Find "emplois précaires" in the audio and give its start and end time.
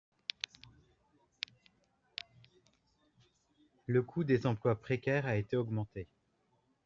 4.47-5.27